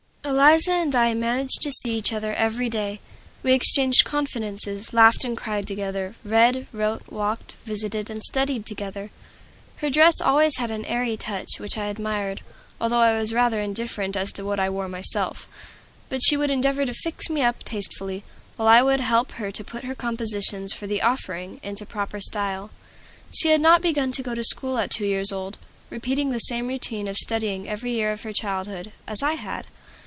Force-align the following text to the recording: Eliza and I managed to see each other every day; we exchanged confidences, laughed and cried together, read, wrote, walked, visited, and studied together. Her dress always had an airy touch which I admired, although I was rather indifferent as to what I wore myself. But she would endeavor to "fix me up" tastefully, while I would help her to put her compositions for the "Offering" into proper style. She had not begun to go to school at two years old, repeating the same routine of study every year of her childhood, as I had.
Eliza 0.23 0.71
and 0.71 0.95
I 0.95 1.13
managed 1.15 1.61
to 1.63 1.71
see 1.71 1.97
each 1.97 2.13
other 2.13 2.33
every 2.35 2.69
day; 2.69 2.99
we 3.43 3.53
exchanged 3.53 4.05
confidences, 4.05 4.93
laughed 4.93 5.25
and 5.25 5.35
cried 5.35 5.65
together, 5.67 6.13
read, 6.23 6.67
wrote, 6.71 7.03
walked, 7.11 7.53
visited, 7.65 8.07
and 8.09 8.21
studied 8.23 8.65
together. 8.65 9.09
Her 9.77 9.89
dress 9.89 10.21
always 10.21 10.57
had 10.57 10.69
an 10.69 10.85
airy 10.85 11.17
touch 11.17 11.59
which 11.59 11.75
I 11.77 11.87
admired, 11.87 12.41
although 12.79 12.99
I 12.99 13.17
was 13.19 13.33
rather 13.33 13.59
indifferent 13.59 14.15
as 14.15 14.31
to 14.33 14.45
what 14.45 14.59
I 14.59 14.69
wore 14.69 14.87
myself. 14.87 15.49
But 16.07 16.21
she 16.23 16.37
would 16.37 16.51
endeavor 16.51 16.85
to 16.85 16.93
"fix 16.93 17.27
me 17.29 17.41
up" 17.41 17.63
tastefully, 17.63 18.23
while 18.57 18.67
I 18.69 18.83
would 18.83 18.99
help 19.01 19.31
her 19.33 19.51
to 19.51 19.63
put 19.63 19.83
her 19.85 19.95
compositions 19.95 20.71
for 20.71 20.85
the 20.85 21.01
"Offering" 21.01 21.59
into 21.63 21.85
proper 21.85 22.21
style. 22.21 22.69
She 23.33 23.49
had 23.49 23.59
not 23.61 23.81
begun 23.81 24.11
to 24.13 24.23
go 24.23 24.35
to 24.35 24.43
school 24.43 24.77
at 24.77 24.91
two 24.91 25.05
years 25.05 25.31
old, 25.31 25.57
repeating 25.89 26.29
the 26.29 26.39
same 26.39 26.67
routine 26.67 27.07
of 27.07 27.17
study 27.17 27.67
every 27.67 27.91
year 27.91 28.11
of 28.11 28.21
her 28.21 28.31
childhood, 28.33 28.91
as 29.07 29.23
I 29.23 29.33
had. 29.33 29.65